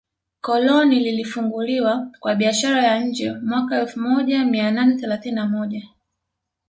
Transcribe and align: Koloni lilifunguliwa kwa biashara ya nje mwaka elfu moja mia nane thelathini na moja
Koloni 0.41 0.99
lilifunguliwa 0.99 2.07
kwa 2.19 2.35
biashara 2.35 2.83
ya 2.83 2.99
nje 3.03 3.33
mwaka 3.43 3.79
elfu 3.81 3.99
moja 3.99 4.45
mia 4.45 4.71
nane 4.71 4.95
thelathini 4.97 5.35
na 5.35 5.45
moja 5.45 5.87